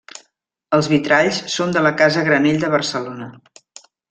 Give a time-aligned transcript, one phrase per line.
[0.77, 3.31] Els vitralls són de la casa Granell de Barcelona.